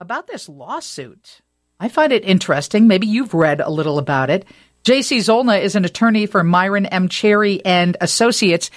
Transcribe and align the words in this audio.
about 0.00 0.26
this 0.26 0.48
lawsuit. 0.48 1.40
I 1.78 1.88
find 1.88 2.12
it 2.12 2.24
interesting. 2.24 2.88
Maybe 2.88 3.06
you've 3.06 3.34
read 3.34 3.60
a 3.60 3.70
little 3.70 3.98
about 3.98 4.30
it. 4.30 4.46
Jacie 4.82 5.18
Zolna 5.18 5.60
is 5.60 5.76
an 5.76 5.84
attorney 5.84 6.24
for 6.24 6.42
Myron 6.42 6.86
M. 6.86 7.08
Cherry 7.08 7.64
and 7.66 7.96
Associates. 8.00 8.70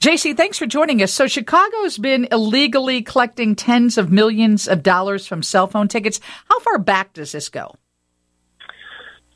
Jacie, 0.00 0.34
thanks 0.34 0.56
for 0.58 0.64
joining 0.64 1.02
us. 1.02 1.12
So 1.12 1.26
Chicago's 1.26 1.98
been 1.98 2.26
illegally 2.32 3.02
collecting 3.02 3.54
tens 3.54 3.98
of 3.98 4.10
millions 4.10 4.66
of 4.66 4.82
dollars 4.82 5.26
from 5.26 5.42
cell 5.42 5.66
phone 5.66 5.88
tickets. 5.88 6.18
How 6.48 6.58
far 6.60 6.78
back 6.78 7.12
does 7.12 7.32
this 7.32 7.50
go? 7.50 7.74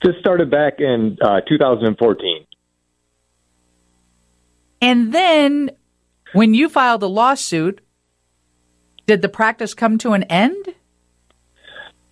This 0.03 0.15
started 0.21 0.51
back 0.51 0.81
in 0.81 1.19
uh, 1.23 1.43
2014. 1.47 2.47
And 4.81 5.13
then 5.13 5.71
when 6.33 6.55
you 6.55 6.71
filed 6.71 7.01
the 7.01 7.09
lawsuit, 7.09 7.83
did 9.07 9.21
the 9.21 9.29
practice 9.29 9.75
come 9.75 9.99
to 9.99 10.13
an 10.13 10.23
end? 10.25 10.75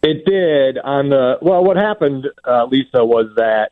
It 0.03 0.25
did. 0.25 0.79
On 0.79 1.09
the 1.11 1.39
well, 1.41 1.63
what 1.65 1.77
happened, 1.77 2.27
uh, 2.45 2.65
Lisa, 2.65 3.05
was 3.05 3.33
that 3.37 3.71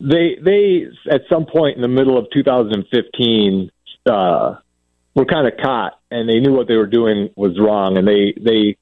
they 0.00 0.36
they 0.42 0.86
at 1.10 1.22
some 1.28 1.46
point 1.46 1.76
in 1.76 1.82
the 1.82 1.88
middle 1.88 2.16
of 2.16 2.26
2015 2.32 3.70
uh, 4.06 4.54
were 5.14 5.24
kind 5.24 5.48
of 5.48 5.54
caught, 5.60 5.98
and 6.10 6.28
they 6.28 6.38
knew 6.38 6.52
what 6.52 6.68
they 6.68 6.76
were 6.76 6.86
doing 6.86 7.30
was 7.36 7.58
wrong, 7.58 7.98
and 7.98 8.06
they 8.06 8.34
they 8.40 8.76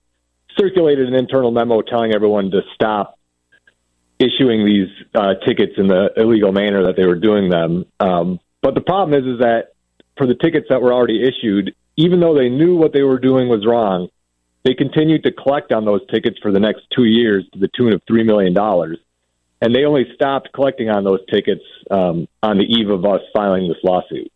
circulated 0.58 1.08
an 1.08 1.14
internal 1.14 1.50
memo 1.50 1.80
telling 1.80 2.14
everyone 2.14 2.50
to 2.50 2.60
stop 2.74 3.18
issuing 4.18 4.64
these 4.64 4.88
uh, 5.14 5.34
tickets 5.46 5.74
in 5.76 5.88
the 5.88 6.10
illegal 6.16 6.52
manner 6.52 6.84
that 6.86 6.96
they 6.96 7.06
were 7.06 7.18
doing 7.18 7.50
them. 7.50 7.84
Um, 8.00 8.40
but 8.62 8.74
the 8.74 8.80
problem 8.80 9.18
is, 9.18 9.34
is 9.34 9.40
that 9.40 9.72
for 10.16 10.26
the 10.26 10.34
tickets 10.34 10.66
that 10.70 10.80
were 10.80 10.92
already 10.92 11.22
issued, 11.22 11.74
even 11.96 12.20
though 12.20 12.34
they 12.34 12.48
knew 12.48 12.76
what 12.76 12.92
they 12.92 13.02
were 13.02 13.18
doing 13.18 13.48
was 13.48 13.66
wrong, 13.66 14.08
they 14.66 14.74
continued 14.74 15.22
to 15.22 15.30
collect 15.30 15.72
on 15.72 15.84
those 15.84 16.00
tickets 16.12 16.38
for 16.42 16.50
the 16.50 16.58
next 16.58 16.82
two 16.94 17.04
years 17.04 17.44
to 17.52 17.58
the 17.58 17.68
tune 17.76 17.92
of 17.92 18.02
three 18.08 18.24
million 18.24 18.52
dollars, 18.52 18.98
and 19.62 19.74
they 19.74 19.84
only 19.84 20.06
stopped 20.14 20.48
collecting 20.52 20.90
on 20.90 21.04
those 21.04 21.20
tickets 21.32 21.62
um, 21.90 22.26
on 22.42 22.58
the 22.58 22.64
eve 22.64 22.90
of 22.90 23.04
us 23.04 23.20
filing 23.32 23.68
this 23.68 23.78
lawsuit. 23.84 24.30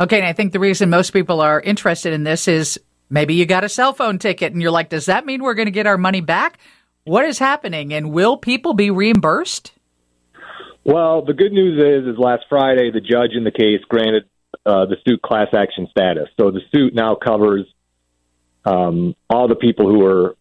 Okay, 0.00 0.18
and 0.18 0.26
I 0.26 0.32
think 0.32 0.52
the 0.52 0.60
reason 0.60 0.90
most 0.90 1.10
people 1.10 1.40
are 1.40 1.60
interested 1.60 2.12
in 2.12 2.22
this 2.22 2.46
is 2.46 2.78
maybe 3.10 3.34
you 3.34 3.46
got 3.46 3.64
a 3.64 3.68
cell 3.68 3.92
phone 3.92 4.18
ticket 4.20 4.52
and 4.52 4.62
you're 4.62 4.70
like, 4.70 4.90
does 4.90 5.06
that 5.06 5.26
mean 5.26 5.42
we're 5.42 5.54
going 5.54 5.66
to 5.66 5.72
get 5.72 5.88
our 5.88 5.98
money 5.98 6.20
back? 6.20 6.58
What 7.02 7.24
is 7.24 7.38
happening, 7.40 7.92
and 7.92 8.12
will 8.12 8.36
people 8.36 8.74
be 8.74 8.90
reimbursed? 8.90 9.72
Well, 10.84 11.24
the 11.24 11.34
good 11.34 11.52
news 11.52 11.78
is, 11.78 12.14
is 12.14 12.18
last 12.18 12.44
Friday 12.48 12.92
the 12.92 13.00
judge 13.00 13.32
in 13.34 13.42
the 13.42 13.50
case 13.50 13.80
granted 13.88 14.24
uh, 14.64 14.86
the 14.86 14.96
suit 15.06 15.20
class 15.20 15.48
action 15.52 15.88
status. 15.90 16.28
So 16.38 16.50
the 16.50 16.60
suit 16.72 16.94
now 16.94 17.16
covers 17.16 17.66
um, 18.64 19.14
all 19.30 19.48
the 19.48 19.54
people 19.54 19.86
who 19.86 19.98
were 19.98 20.36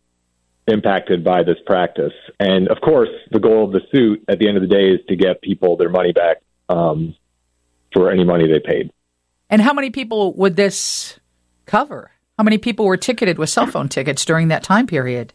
impacted 0.68 1.24
by 1.24 1.44
this 1.44 1.58
practice. 1.66 2.14
And 2.40 2.68
of 2.68 2.82
course, 2.82 3.10
the 3.32 3.40
goal 3.40 3.66
of 3.66 3.72
the 3.72 3.82
suit 3.92 4.24
at 4.28 4.40
the 4.40 4.48
end 4.48 4.58
of 4.58 4.62
the 4.62 4.68
day 4.68 4.90
is 4.92 5.00
to 5.08 5.16
get 5.16 5.42
people 5.42 5.78
their 5.78 5.90
money 5.90 6.12
back 6.12 6.38
um, 6.70 7.16
for 7.94 8.12
any 8.12 8.26
money 8.26 8.48
they 8.48 8.60
paid. 8.60 8.92
And 9.50 9.62
how 9.62 9.74
many 9.74 9.90
people 9.90 10.34
would 10.34 10.58
this 10.58 11.20
cover? 11.66 12.12
How 12.38 12.44
many 12.44 12.58
people 12.58 12.86
were 12.86 12.98
ticketed 12.98 13.40
with 13.40 13.50
cell 13.50 13.66
phone 13.66 13.88
tickets 13.88 14.26
during 14.26 14.50
that 14.50 14.64
time 14.64 14.88
period? 14.88 15.34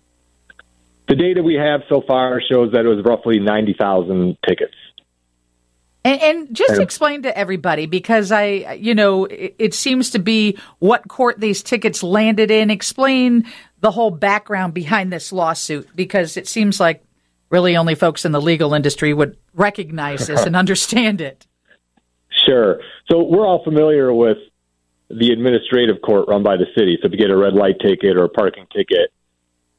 The 1.08 1.16
data 1.16 1.42
we 1.42 1.54
have 1.54 1.80
so 1.88 2.02
far 2.06 2.40
shows 2.40 2.72
that 2.72 2.84
it 2.84 2.88
was 2.88 3.04
roughly 3.04 3.40
90,000 3.40 4.36
tickets. 4.46 4.74
And, 6.04 6.20
and 6.20 6.56
just 6.56 6.80
explain 6.80 7.22
to 7.22 7.36
everybody 7.36 7.86
because 7.86 8.32
I, 8.32 8.72
you 8.72 8.94
know, 8.94 9.26
it, 9.26 9.54
it, 9.58 9.74
seems 9.74 10.10
to 10.10 10.18
be 10.18 10.58
what 10.80 11.06
court 11.06 11.38
these 11.38 11.62
tickets 11.62 12.02
landed 12.02 12.50
in. 12.50 12.70
Explain 12.70 13.46
the 13.80 13.92
whole 13.92 14.10
background 14.10 14.74
behind 14.74 15.12
this 15.12 15.32
lawsuit 15.32 15.88
because 15.94 16.36
it 16.36 16.48
seems 16.48 16.80
like 16.80 17.04
really 17.50 17.76
only 17.76 17.94
folks 17.94 18.24
in 18.24 18.32
the 18.32 18.40
legal 18.40 18.74
industry 18.74 19.14
would 19.14 19.36
recognize 19.54 20.26
this 20.26 20.44
and 20.44 20.56
understand 20.62 21.20
it. 21.20 21.46
Sure. 22.46 22.80
So 23.10 23.22
we're 23.22 23.46
all 23.46 23.62
familiar 23.62 24.12
with 24.12 24.38
the 25.08 25.30
administrative 25.30 26.00
court 26.02 26.28
run 26.28 26.42
by 26.42 26.56
the 26.56 26.66
city. 26.76 26.98
So 27.00 27.06
if 27.06 27.12
you 27.12 27.18
get 27.18 27.30
a 27.30 27.36
red 27.36 27.52
light 27.52 27.76
ticket 27.80 28.16
or 28.16 28.24
a 28.24 28.28
parking 28.28 28.66
ticket, 28.74 29.12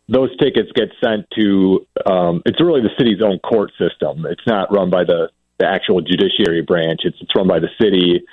those 0.07 0.29
tickets 0.37 0.69
get 0.75 0.89
sent 1.03 1.27
to. 1.35 1.87
Um, 2.05 2.41
it's 2.45 2.61
really 2.61 2.81
the 2.81 2.91
city's 2.97 3.21
own 3.21 3.39
court 3.39 3.71
system. 3.79 4.25
It's 4.29 4.45
not 4.45 4.71
run 4.71 4.89
by 4.89 5.03
the 5.03 5.29
the 5.63 5.69
actual 5.69 6.01
judiciary 6.01 6.61
branch. 6.61 7.01
It's, 7.03 7.17
it's 7.21 7.31
run 7.35 7.47
by 7.47 7.59
the 7.59 7.69
city. 7.81 8.25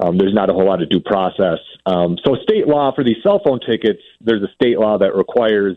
Um, 0.00 0.18
there's 0.18 0.34
not 0.34 0.50
a 0.50 0.52
whole 0.52 0.66
lot 0.66 0.82
of 0.82 0.90
due 0.90 1.00
process. 1.00 1.58
Um, 1.86 2.18
so, 2.24 2.36
state 2.42 2.66
law 2.66 2.92
for 2.94 3.04
these 3.04 3.22
cell 3.22 3.40
phone 3.44 3.60
tickets, 3.60 4.02
there's 4.20 4.42
a 4.42 4.52
state 4.54 4.78
law 4.78 4.98
that 4.98 5.14
requires 5.14 5.76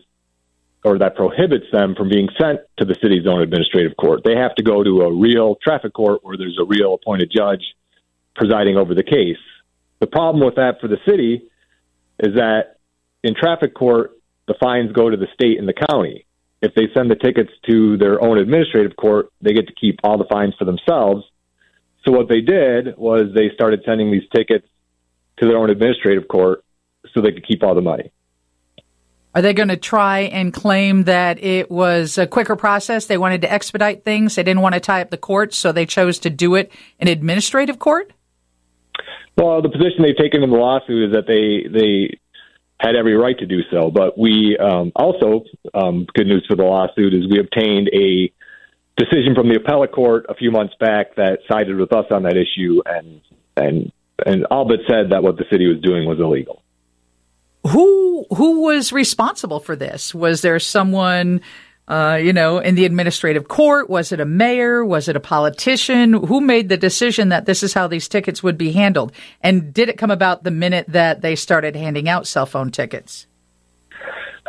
or 0.83 0.99
that 0.99 1.15
prohibits 1.15 1.65
them 1.71 1.95
from 1.95 2.09
being 2.09 2.29
sent 2.39 2.61
to 2.77 2.85
the 2.85 2.95
city's 2.95 3.27
own 3.27 3.41
administrative 3.41 3.95
court. 3.97 4.21
They 4.23 4.35
have 4.35 4.55
to 4.55 4.63
go 4.63 4.83
to 4.83 5.01
a 5.01 5.13
real 5.13 5.55
traffic 5.61 5.93
court 5.93 6.23
where 6.23 6.37
there's 6.37 6.57
a 6.59 6.65
real 6.65 6.93
appointed 6.93 7.31
judge 7.35 7.63
presiding 8.35 8.77
over 8.77 8.93
the 8.93 9.03
case. 9.03 9.41
The 9.99 10.07
problem 10.07 10.45
with 10.45 10.55
that 10.55 10.79
for 10.79 10.87
the 10.87 10.99
city 11.05 11.49
is 12.19 12.35
that 12.35 12.77
in 13.23 13.33
traffic 13.35 13.73
court, 13.73 14.11
the 14.47 14.53
fines 14.59 14.91
go 14.93 15.09
to 15.09 15.17
the 15.17 15.27
state 15.33 15.59
and 15.59 15.67
the 15.67 15.73
county 15.73 16.26
if 16.61 16.73
they 16.73 16.87
send 16.93 17.11
the 17.11 17.15
tickets 17.15 17.51
to 17.67 17.97
their 17.97 18.21
own 18.21 18.37
administrative 18.37 18.95
court, 18.95 19.31
they 19.41 19.53
get 19.53 19.67
to 19.67 19.73
keep 19.73 19.99
all 20.03 20.17
the 20.17 20.25
fines 20.25 20.55
for 20.57 20.65
themselves. 20.65 21.23
So 22.05 22.11
what 22.11 22.29
they 22.29 22.41
did 22.41 22.97
was 22.97 23.33
they 23.33 23.49
started 23.53 23.81
sending 23.85 24.11
these 24.11 24.27
tickets 24.35 24.67
to 25.37 25.47
their 25.47 25.57
own 25.57 25.69
administrative 25.69 26.27
court 26.27 26.63
so 27.13 27.21
they 27.21 27.31
could 27.31 27.47
keep 27.47 27.63
all 27.63 27.75
the 27.75 27.81
money. 27.81 28.11
Are 29.35 29.41
they 29.41 29.53
going 29.53 29.69
to 29.69 29.77
try 29.77 30.21
and 30.21 30.51
claim 30.51 31.03
that 31.03 31.43
it 31.43 31.69
was 31.69 32.17
a 32.17 32.25
quicker 32.25 32.55
process? 32.55 33.05
They 33.05 33.19
wanted 33.19 33.41
to 33.41 33.51
expedite 33.51 34.03
things. 34.03 34.33
They 34.33 34.41
didn't 34.41 34.61
want 34.61 34.73
to 34.73 34.79
tie 34.79 35.01
up 35.01 35.11
the 35.11 35.17
courts, 35.17 35.55
so 35.57 35.71
they 35.71 35.85
chose 35.85 36.17
to 36.19 36.31
do 36.31 36.55
it 36.55 36.71
in 36.99 37.07
administrative 37.07 37.77
court? 37.77 38.11
Well, 39.37 39.61
the 39.61 39.69
position 39.69 40.01
they've 40.01 40.17
taken 40.17 40.41
in 40.41 40.49
the 40.49 40.55
lawsuit 40.57 41.09
is 41.09 41.13
that 41.13 41.27
they 41.27 41.69
they 41.69 42.17
had 42.79 42.95
every 42.95 43.15
right 43.15 43.37
to 43.39 43.45
do 43.45 43.61
so. 43.71 43.91
But 43.91 44.17
we 44.17 44.57
um, 44.57 44.91
also, 44.95 45.43
um, 45.73 46.05
good 46.13 46.27
news 46.27 46.45
for 46.47 46.55
the 46.55 46.63
lawsuit 46.63 47.13
is 47.13 47.27
we 47.29 47.39
obtained 47.39 47.89
a 47.93 48.31
decision 48.97 49.35
from 49.35 49.49
the 49.49 49.55
appellate 49.55 49.91
court 49.91 50.25
a 50.29 50.35
few 50.35 50.51
months 50.51 50.73
back 50.79 51.15
that 51.15 51.39
sided 51.47 51.77
with 51.77 51.93
us 51.93 52.05
on 52.11 52.23
that 52.23 52.35
issue 52.35 52.81
and 52.85 53.21
and 53.55 53.91
and 54.25 54.45
all 54.45 54.65
but 54.65 54.79
said 54.87 55.11
that 55.11 55.21
what 55.21 55.37
the 55.37 55.45
city 55.51 55.67
was 55.67 55.79
doing 55.81 56.07
was 56.07 56.19
illegal. 56.19 56.63
Who 57.67 58.25
who 58.35 58.61
was 58.61 58.91
responsible 58.91 59.59
for 59.59 59.75
this? 59.75 60.13
Was 60.13 60.41
there 60.41 60.59
someone 60.59 61.41
uh, 61.87 62.19
you 62.21 62.33
know, 62.33 62.59
in 62.59 62.75
the 62.75 62.85
administrative 62.85 63.47
court? 63.47 63.89
Was 63.89 64.11
it 64.11 64.19
a 64.19 64.25
mayor? 64.25 64.83
Was 64.83 65.07
it 65.07 65.15
a 65.15 65.19
politician? 65.19 66.13
Who 66.13 66.41
made 66.41 66.69
the 66.69 66.77
decision 66.77 67.29
that 67.29 67.45
this 67.45 67.63
is 67.63 67.73
how 67.73 67.87
these 67.87 68.07
tickets 68.07 68.43
would 68.43 68.57
be 68.57 68.71
handled? 68.71 69.11
And 69.41 69.73
did 69.73 69.89
it 69.89 69.97
come 69.97 70.11
about 70.11 70.43
the 70.43 70.51
minute 70.51 70.85
that 70.89 71.21
they 71.21 71.35
started 71.35 71.75
handing 71.75 72.09
out 72.09 72.27
cell 72.27 72.45
phone 72.45 72.71
tickets? 72.71 73.27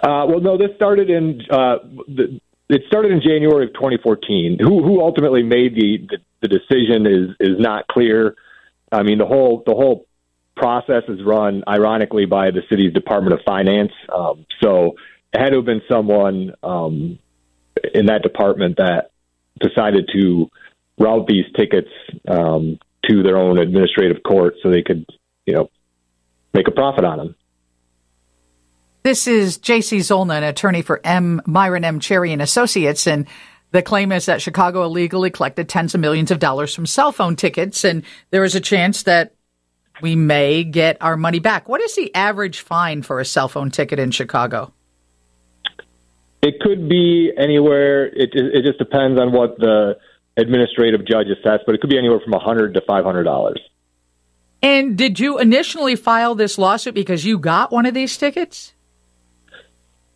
Uh, 0.03 0.27
well, 0.29 0.41
no, 0.41 0.59
this 0.59 0.71
started 0.77 1.11
in 1.11 1.43
uh, 1.51 1.79
the, 2.07 2.41
it 2.69 2.83
started 2.87 3.13
in 3.13 3.21
January 3.21 3.67
of 3.67 3.75
2014. 3.75 4.59
Who 4.61 4.83
who 4.83 5.01
ultimately 5.01 5.43
made 5.43 5.75
the, 5.75 6.07
the 6.09 6.19
the 6.41 6.49
decision 6.49 7.07
is 7.07 7.37
is 7.41 7.59
not 7.59 7.87
clear. 7.89 8.37
I 8.93 9.03
mean, 9.03 9.19
the 9.19 9.27
whole 9.27 9.63
the 9.67 9.75
whole 9.75 10.07
process 10.57 11.05
is 11.09 11.21
run 11.25 11.63
ironically 11.69 12.27
by 12.27 12.51
the 12.51 12.63
city's 12.69 12.93
Department 12.93 13.35
of 13.35 13.41
Finance. 13.45 13.93
Um, 14.13 14.47
so 14.61 14.97
it 15.33 15.41
had 15.41 15.51
to 15.51 15.57
have 15.57 15.65
been 15.65 15.83
someone 15.89 16.53
um, 16.63 17.19
in 17.95 18.07
that 18.07 18.23
department 18.23 18.77
that 18.77 19.11
decided 19.61 20.09
to 20.13 20.49
route 20.99 21.27
these 21.27 21.45
tickets 21.57 21.91
um, 22.27 22.79
to 23.09 23.23
their 23.23 23.37
own 23.37 23.59
administrative 23.59 24.23
court 24.23 24.55
so 24.63 24.71
they 24.71 24.83
could, 24.83 25.07
you 25.47 25.55
know, 25.55 25.71
make 26.55 26.69
a 26.69 26.73
profit 26.73 27.05
on 27.05 27.19
them. 27.19 27.35
This 29.03 29.27
is 29.27 29.59
Jacie 29.59 30.01
Zolna, 30.01 30.37
an 30.37 30.45
attorney 30.45 30.83
for 30.83 31.01
M. 31.05 31.41
Myron 31.47 31.85
M. 31.85 32.01
Cherry 32.01 32.33
and 32.33 32.43
Associates, 32.43 33.07
and 33.07 33.27
the 33.71 33.83
claim 33.83 34.13
is 34.13 34.27
that 34.27 34.43
Chicago 34.43 34.85
illegally 34.85 35.31
collected 35.31 35.69
tens 35.69 35.95
of 35.95 36.01
millions 36.01 36.31
of 36.31 36.39
dollars 36.39 36.75
from 36.75 36.87
cell 36.87 37.13
phone 37.13 37.37
tickets, 37.37 37.85
and 37.85 38.03
there 38.31 38.45
is 38.45 38.55
a 38.55 38.61
chance 38.61 39.05
that 39.05 39.35
we 40.03 40.17
may 40.17 40.65
get 40.65 40.97
our 41.01 41.17
money 41.17 41.39
back. 41.39 41.69
What 41.69 41.81
is 41.81 41.95
the 41.95 42.15
average 42.15 42.61
fine 42.61 43.03
for 43.03 43.21
a 43.21 43.25
cell 43.25 43.49
phone 43.49 43.71
ticket 43.71 43.99
in 43.99 44.11
Chicago? 44.11 44.73
It 46.41 46.61
could 46.61 46.89
be 46.89 47.33
anywhere. 47.37 48.07
It 48.07 48.31
it 48.33 48.65
just 48.65 48.79
depends 48.79 49.21
on 49.21 49.33
what 49.33 49.59
the 49.59 49.99
administrative 50.37 51.05
judge 51.05 51.27
assessed, 51.27 51.65
but 51.67 51.75
it 51.75 51.81
could 51.81 51.91
be 51.91 51.99
anywhere 51.99 52.21
from 52.21 52.33
a 52.35 52.39
hundred 52.39 52.75
to 52.75 52.81
five 52.87 53.05
hundred 53.05 53.25
dollars. 53.25 53.61
And 54.63 54.97
did 54.97 55.21
you 55.21 55.39
initially 55.39 55.97
file 55.97 56.35
this 56.35 56.59
lawsuit 56.59 56.95
because 56.95 57.25
you 57.25 57.39
got 57.39 57.73
one 57.73 57.87
of 57.87 57.95
these 57.95 58.17
tickets? 58.17 58.75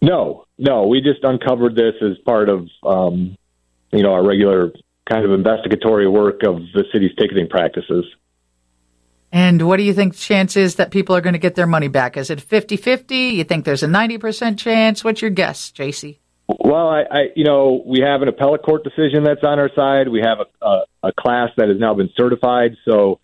No, 0.01 0.47
no. 0.59 0.87
We 0.87 1.01
just 1.01 1.23
uncovered 1.23 1.77
this 1.77 1.95
as 2.03 2.19
part 2.25 2.49
of 2.49 2.69
um, 2.85 3.37
you 3.93 4.03
know 4.03 4.13
our 4.13 4.25
regular 4.25 4.73
kind 5.09 5.25
of 5.25 5.33
investigatory 5.33 6.09
work 6.09 6.43
of 6.45 6.59
the 6.75 6.85
city's 6.93 7.15
ticketing 7.19 7.49
practices. 7.49 8.05
And 9.33 9.67
what 9.67 9.79
do 9.79 9.83
you 9.83 9.95
think 9.95 10.13
the 10.13 10.19
chance 10.19 10.57
is 10.57 10.77
that 10.77 10.91
people 10.91 11.17
are 11.17 11.23
going 11.23 11.33
to 11.33 11.39
get 11.39 11.55
their 11.55 11.67
money 11.67 11.89
back? 11.89 12.19
Is 12.19 12.29
it 12.29 12.39
50-50? 12.39 13.33
You 13.33 13.45
think 13.45 13.65
there's 13.65 13.83
a 13.83 13.87
90% 13.87 14.59
chance? 14.59 15.03
What's 15.03 15.23
your 15.23 15.31
guess, 15.31 15.73
Jacie? 15.73 16.19
Well, 16.47 16.89
I, 16.89 17.03
I, 17.11 17.21
you 17.35 17.45
know, 17.45 17.83
we 17.87 18.01
have 18.01 18.21
an 18.21 18.29
appellate 18.29 18.63
court 18.63 18.85
decision 18.85 19.25
that's 19.25 19.43
on 19.43 19.59
our 19.59 19.71
side. 19.75 20.09
We 20.09 20.21
have 20.21 20.39
a, 20.41 20.67
a, 20.67 20.85
a 21.05 21.13
class 21.19 21.49
that 21.57 21.69
has 21.69 21.79
now 21.79 21.95
been 21.95 22.11
certified. 22.15 22.77
So 22.85 23.21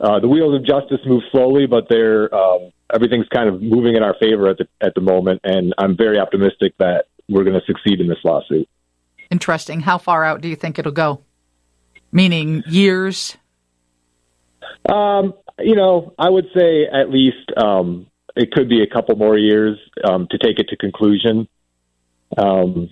uh, 0.00 0.20
the 0.20 0.28
wheels 0.28 0.54
of 0.54 0.64
justice 0.64 1.00
move 1.06 1.22
slowly, 1.30 1.66
but 1.66 1.88
they're 1.88 2.32
um, 2.34 2.72
everything's 2.92 3.28
kind 3.28 3.48
of 3.48 3.60
moving 3.60 3.96
in 3.96 4.02
our 4.02 4.14
favor 4.20 4.48
at 4.48 4.58
the 4.58 4.68
at 4.80 4.94
the 4.94 5.00
moment, 5.00 5.40
and 5.44 5.74
I'm 5.76 5.96
very 5.96 6.18
optimistic 6.18 6.74
that 6.78 7.06
we're 7.28 7.44
going 7.44 7.58
to 7.58 7.66
succeed 7.66 8.00
in 8.00 8.08
this 8.08 8.18
lawsuit. 8.24 8.68
Interesting. 9.30 9.80
How 9.80 9.98
far 9.98 10.24
out 10.24 10.40
do 10.40 10.48
you 10.48 10.56
think 10.56 10.78
it'll 10.78 10.92
go? 10.92 11.22
Meaning 12.12 12.62
years? 12.66 13.36
Um, 14.88 15.34
you 15.58 15.74
know, 15.74 16.14
I 16.18 16.28
would 16.28 16.46
say 16.56 16.86
at 16.86 17.10
least 17.10 17.52
um, 17.56 18.06
it 18.34 18.52
could 18.52 18.68
be 18.68 18.82
a 18.82 18.86
couple 18.86 19.16
more 19.16 19.36
years 19.36 19.78
um, 20.04 20.26
to 20.30 20.38
take 20.38 20.58
it 20.58 20.68
to 20.70 20.76
conclusion. 20.76 21.48
Um, 22.36 22.90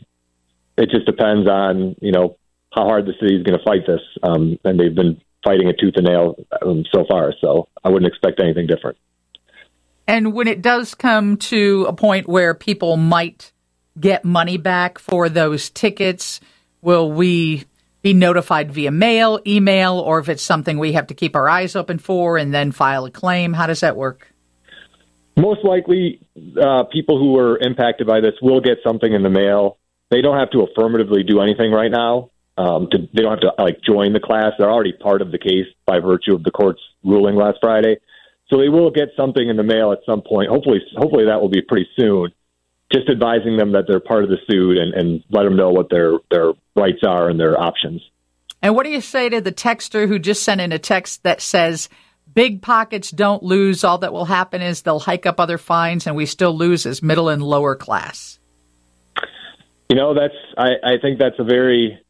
it 0.77 0.91
just 0.91 1.07
depends 1.07 1.49
on 1.49 1.97
you 2.01 2.13
know 2.13 2.37
how 2.75 2.85
hard 2.85 3.07
the 3.07 3.15
city 3.21 3.37
is 3.37 3.43
going 3.43 3.59
to 3.59 3.65
fight 3.65 3.87
this, 3.87 4.03
um, 4.23 4.59
and 4.65 4.79
they've 4.79 4.95
been 4.95 5.21
fighting 5.45 5.69
it 5.69 5.77
tooth 5.81 5.95
and 5.97 6.07
nail 6.07 6.35
um, 6.63 6.85
so 6.93 7.05
far. 7.09 7.33
So 7.41 7.69
I 7.83 7.89
wouldn't 7.89 8.11
expect 8.11 8.41
anything 8.41 8.67
different. 8.67 8.99
And 10.07 10.33
when 10.35 10.47
it 10.47 10.63
does 10.63 10.95
come 10.95 11.37
to 11.37 11.87
a 11.89 11.93
point 11.93 12.29
where 12.29 12.55
people 12.55 12.97
might 12.97 13.53
get 13.99 14.25
money 14.25 14.57
back 14.57 14.99
for 14.99 15.29
those 15.29 15.71
tickets, 15.71 16.41
will 16.81 17.11
we 17.11 17.65
be 18.07 18.15
notified 18.15 18.71
via 18.71 18.93
mail, 18.93 19.41
email, 19.45 19.99
or 19.99 20.21
if 20.21 20.29
it's 20.29 20.43
something 20.43 20.79
we 20.79 20.93
have 20.93 21.09
to 21.09 21.15
keep 21.15 21.35
our 21.35 21.49
eyes 21.49 21.75
open 21.75 21.99
for 21.99 22.39
and 22.39 22.55
then 22.55 22.71
file 22.71 23.05
a 23.05 23.11
claim? 23.11 23.53
How 23.53 23.67
does 23.67 23.81
that 23.81 23.97
work? 23.97 24.33
Most 25.37 25.65
likely, 25.65 26.21
uh, 26.39 26.85
people 26.85 27.19
who 27.19 27.37
are 27.37 27.59
impacted 27.59 28.07
by 28.07 28.21
this 28.21 28.35
will 28.41 28.61
get 28.61 28.79
something 28.87 29.13
in 29.13 29.25
the 29.25 29.29
mail. 29.29 29.79
They 30.13 30.23
don't 30.23 30.39
have 30.39 30.51
to 30.51 30.61
affirmatively 30.61 31.25
do 31.25 31.41
anything 31.41 31.73
right 31.73 31.91
now. 31.91 32.31
Um, 32.57 32.87
to, 32.93 32.99
they 33.13 33.23
don't 33.23 33.33
have 33.33 33.41
to 33.41 33.53
like 33.61 33.83
join 33.83 34.13
the 34.13 34.21
class. 34.21 34.53
They're 34.57 34.71
already 34.71 34.93
part 34.93 35.21
of 35.21 35.33
the 35.33 35.39
case 35.39 35.67
by 35.85 35.99
virtue 35.99 36.33
of 36.33 36.45
the 36.45 36.53
court's 36.53 36.81
ruling 37.03 37.35
last 37.35 37.59
Friday. 37.61 37.97
So 38.49 38.59
they 38.59 38.69
will 38.69 38.93
get 38.93 39.09
something 39.17 39.49
in 39.49 39.57
the 39.57 39.65
mail 39.65 39.91
at 39.91 39.99
some 40.07 40.23
point. 40.23 40.49
Hopefully, 40.49 40.79
hopefully 40.97 41.25
that 41.27 41.41
will 41.41 41.49
be 41.49 41.61
pretty 41.61 41.89
soon 41.99 42.31
just 42.93 43.09
advising 43.09 43.57
them 43.57 43.73
that 43.73 43.85
they're 43.89 44.01
part 44.01 44.25
of 44.25 44.31
the 44.31 44.39
suit 44.49 44.79
and, 44.79 44.95
and 44.95 45.25
let 45.31 45.43
them 45.43 45.57
know 45.57 45.71
what 45.71 45.91
their 45.91 46.19
their 46.31 46.53
rights 46.75 47.03
are 47.07 47.29
and 47.29 47.39
their 47.39 47.59
options. 47.61 48.03
And 48.63 48.75
what 48.75 48.85
do 48.85 48.91
you 48.91 49.01
say 49.01 49.29
to 49.29 49.41
the 49.41 49.53
texter 49.53 50.09
who 50.09 50.19
just 50.19 50.43
sent 50.43 50.61
in 50.61 50.73
a 50.73 50.79
text 50.79 51.23
that 51.25 51.41
says, 51.41 51.89
"Big 52.33 52.63
pockets 52.63 53.11
don't 53.11 53.43
lose. 53.43 53.85
All 53.85 53.99
that 53.99 54.13
will 54.13 54.25
happen 54.25 54.63
is 54.63 54.83
they'll 54.83 55.01
hike 55.01 55.27
up 55.27 55.41
other 55.41 55.59
fines, 55.59 56.07
and 56.07 56.17
we 56.17 56.27
still 56.27 56.57
lose 56.57 56.87
as 56.87 57.03
middle 57.03 57.29
and 57.29 57.43
lower 57.43 57.75
class." 57.75 58.39
You 59.89 59.97
know, 59.97 60.15
that's 60.15 60.35
I, 60.57 60.95
I 60.95 60.99
think 61.01 61.19
that's 61.19 61.39
a 61.39 61.45
very 61.45 62.01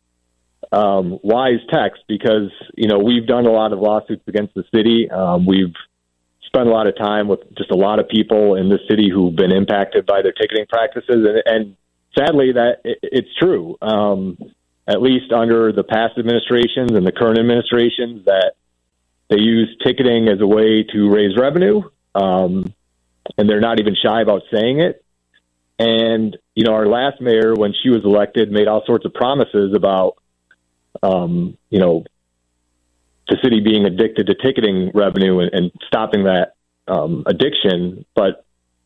um, 0.72 1.18
wise 1.22 1.60
text 1.70 2.02
because 2.08 2.50
you 2.74 2.88
know 2.88 2.98
we've 2.98 3.26
done 3.26 3.46
a 3.46 3.52
lot 3.52 3.72
of 3.72 3.78
lawsuits 3.78 4.22
against 4.26 4.54
the 4.54 4.64
city. 4.74 5.10
Um, 5.10 5.46
we've 5.46 5.74
spent 6.56 6.68
a 6.68 6.72
lot 6.72 6.86
of 6.86 6.96
time 6.96 7.28
with 7.28 7.40
just 7.56 7.70
a 7.70 7.76
lot 7.76 7.98
of 7.98 8.08
people 8.08 8.54
in 8.54 8.70
the 8.70 8.78
city 8.88 9.10
who've 9.12 9.36
been 9.36 9.52
impacted 9.52 10.06
by 10.06 10.22
their 10.22 10.32
ticketing 10.32 10.64
practices, 10.68 11.26
and, 11.26 11.42
and 11.44 11.76
sadly, 12.18 12.52
that 12.52 12.80
it, 12.84 12.98
it's 13.02 13.28
true. 13.38 13.76
Um, 13.82 14.38
at 14.88 15.02
least 15.02 15.32
under 15.32 15.72
the 15.72 15.82
past 15.82 16.16
administrations 16.16 16.92
and 16.92 17.06
the 17.06 17.12
current 17.12 17.38
administrations, 17.38 18.24
that 18.24 18.52
they 19.28 19.38
use 19.38 19.76
ticketing 19.84 20.28
as 20.28 20.40
a 20.40 20.46
way 20.46 20.84
to 20.84 21.10
raise 21.12 21.36
revenue, 21.36 21.82
um, 22.14 22.72
and 23.36 23.48
they're 23.48 23.60
not 23.60 23.80
even 23.80 23.94
shy 23.94 24.22
about 24.22 24.42
saying 24.50 24.80
it. 24.80 25.04
And 25.78 26.36
you 26.54 26.64
know, 26.64 26.72
our 26.72 26.86
last 26.86 27.20
mayor, 27.20 27.54
when 27.54 27.74
she 27.82 27.90
was 27.90 28.02
elected, 28.04 28.50
made 28.50 28.66
all 28.66 28.82
sorts 28.86 29.04
of 29.04 29.12
promises 29.12 29.74
about, 29.74 30.16
um, 31.02 31.58
you 31.68 31.80
know, 31.80 32.04
the 33.28 33.36
city 33.42 33.60
being 33.60 33.84
addicted 33.84 34.26
to 34.26 34.34
ticketing 34.34 34.90
revenue 34.94 35.40
and, 35.40 35.50
and 35.52 35.72
stopping 35.86 36.24
that 36.24 36.54
um, 36.88 37.24
addiction, 37.26 38.04
but 38.14 38.44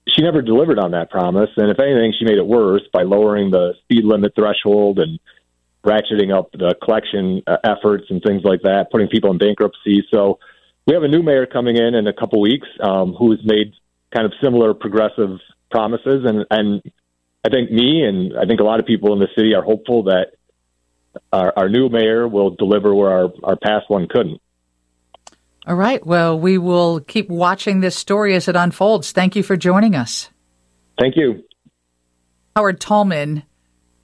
she 0.08 0.22
never 0.22 0.42
delivered 0.42 0.78
on 0.78 0.92
that 0.92 1.10
promise. 1.10 1.50
And 1.56 1.70
if 1.70 1.78
anything, 1.78 2.14
she 2.18 2.24
made 2.24 2.38
it 2.38 2.46
worse 2.46 2.82
by 2.92 3.02
lowering 3.02 3.50
the 3.50 3.74
speed 3.82 4.04
limit 4.04 4.34
threshold 4.34 4.98
and 4.98 5.20
ratcheting 5.84 6.34
up 6.34 6.50
the 6.52 6.74
collection 6.82 7.42
uh, 7.46 7.56
efforts 7.64 8.06
and 8.10 8.22
things 8.22 8.42
like 8.44 8.62
that, 8.62 8.90
putting 8.90 9.08
people 9.08 9.30
in 9.30 9.38
bankruptcy. 9.38 10.06
So 10.12 10.38
we 10.86 10.94
have 10.94 11.02
a 11.02 11.08
new 11.08 11.22
mayor 11.22 11.46
coming 11.46 11.76
in 11.76 11.94
in 11.94 12.06
a 12.06 12.12
couple 12.12 12.40
weeks 12.40 12.68
um, 12.82 13.12
who 13.12 13.30
has 13.30 13.40
made 13.44 13.74
kind 14.14 14.26
of 14.26 14.32
similar 14.42 14.74
progressive 14.74 15.38
promises, 15.70 16.24
and 16.24 16.44
and 16.50 16.82
I 17.44 17.48
think 17.48 17.70
me 17.70 18.02
and 18.02 18.36
I 18.36 18.44
think 18.44 18.60
a 18.60 18.64
lot 18.64 18.80
of 18.80 18.86
people 18.86 19.12
in 19.12 19.20
the 19.20 19.28
city 19.36 19.54
are 19.54 19.62
hopeful 19.62 20.04
that 20.04 20.32
our, 21.32 21.52
our 21.56 21.68
new 21.68 21.88
mayor 21.88 22.26
will 22.28 22.50
deliver 22.50 22.94
where 22.94 23.10
our, 23.10 23.32
our 23.44 23.56
past 23.56 23.88
one 23.88 24.08
couldn't. 24.08 24.40
All 25.66 25.76
right. 25.76 26.04
Well, 26.04 26.38
we 26.38 26.58
will 26.58 27.00
keep 27.00 27.28
watching 27.28 27.80
this 27.80 27.96
story 27.96 28.34
as 28.34 28.48
it 28.48 28.56
unfolds. 28.56 29.12
Thank 29.12 29.36
you 29.36 29.42
for 29.42 29.56
joining 29.56 29.94
us. 29.94 30.30
Thank 30.98 31.16
you. 31.16 31.44
Howard 32.56 32.80
Tullman, 32.80 33.42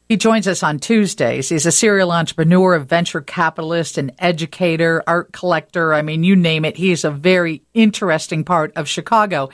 he 0.09 0.17
joins 0.17 0.47
us 0.47 0.63
on 0.63 0.79
Tuesdays. 0.79 1.49
He's 1.49 1.67
a 1.67 1.73
serial 1.73 2.13
entrepreneur, 2.13 2.75
a 2.75 2.81
venture 2.81 3.21
capitalist, 3.21 3.99
an 3.99 4.13
educator, 4.19 5.03
art 5.07 5.33
collector. 5.33 5.95
I 5.95 6.03
mean, 6.03 6.23
you 6.23 6.37
name 6.37 6.65
it. 6.65 6.77
He's 6.77 7.05
a 7.05 7.11
very 7.11 7.63
interesting 7.75 8.45
part 8.45 8.73
of 8.77 8.89
Chicago. 8.89 9.49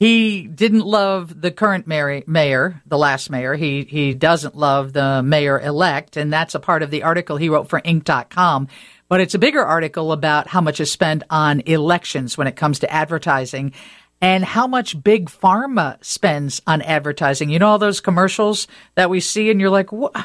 He 0.00 0.46
didn't 0.46 0.86
love 0.86 1.42
the 1.42 1.50
current 1.50 1.86
mayor, 1.86 2.22
mayor, 2.26 2.80
the 2.86 2.96
last 2.96 3.28
mayor. 3.28 3.54
He 3.54 3.84
he 3.84 4.14
doesn't 4.14 4.56
love 4.56 4.94
the 4.94 5.22
mayor 5.22 5.60
elect, 5.60 6.16
and 6.16 6.32
that's 6.32 6.54
a 6.54 6.58
part 6.58 6.82
of 6.82 6.90
the 6.90 7.02
article 7.02 7.36
he 7.36 7.50
wrote 7.50 7.68
for 7.68 7.82
Inc.com. 7.82 8.68
But 9.08 9.20
it's 9.20 9.34
a 9.34 9.38
bigger 9.38 9.62
article 9.62 10.12
about 10.12 10.48
how 10.48 10.62
much 10.62 10.80
is 10.80 10.90
spent 10.90 11.24
on 11.28 11.60
elections 11.60 12.38
when 12.38 12.46
it 12.46 12.56
comes 12.56 12.78
to 12.78 12.90
advertising 12.90 13.74
and 14.22 14.42
how 14.42 14.66
much 14.66 15.02
big 15.02 15.28
pharma 15.28 16.02
spends 16.02 16.62
on 16.66 16.80
advertising. 16.80 17.50
You 17.50 17.58
know 17.58 17.68
all 17.68 17.78
those 17.78 18.00
commercials 18.00 18.68
that 18.94 19.10
we 19.10 19.20
see, 19.20 19.50
and 19.50 19.60
you're 19.60 19.68
like, 19.68 19.92
what? 19.92 20.16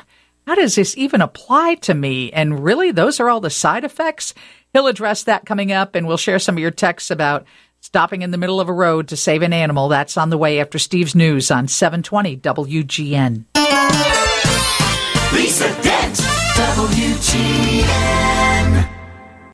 How 0.47 0.55
does 0.55 0.75
this 0.75 0.95
even 0.95 1.19
apply 1.19 1.75
to 1.81 1.93
me? 1.93 2.31
And 2.31 2.63
really, 2.63 2.91
those 2.91 3.19
are 3.19 3.29
all 3.29 3.41
the 3.41 3.49
side 3.49 3.83
effects. 3.83 4.33
He'll 4.71 4.87
address 4.87 5.23
that 5.23 5.45
coming 5.45 5.73
up, 5.73 5.95
and 5.95 6.07
we'll 6.07 6.15
share 6.15 6.39
some 6.39 6.55
of 6.55 6.61
your 6.61 6.71
texts 6.71 7.11
about 7.11 7.45
stopping 7.85 8.23
in 8.23 8.31
the 8.31 8.37
middle 8.37 8.59
of 8.59 8.67
a 8.67 8.73
road 8.73 9.07
to 9.07 9.15
save 9.15 9.43
an 9.43 9.53
animal. 9.53 9.89
That's 9.89 10.17
on 10.17 10.31
the 10.31 10.39
way 10.39 10.59
after 10.59 10.79
Steve's 10.79 11.13
news 11.13 11.51
on 11.51 11.67
720 11.67 12.37
WGN. 12.37 13.45
Lisa 15.31 15.67
Dent, 15.83 16.15
WGN. 16.55 18.44